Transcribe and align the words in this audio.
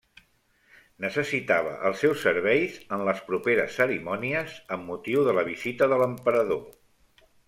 Necessitava 1.03 1.73
els 1.89 1.99
seus 2.05 2.23
serveis 2.27 2.79
en 2.97 3.03
les 3.09 3.21
properes 3.27 3.77
cerimònies 3.81 4.55
amb 4.77 4.89
motiu 4.93 5.27
de 5.29 5.37
la 5.41 5.45
visita 5.51 5.89
de 5.93 6.01
l'emperador. 6.03 6.65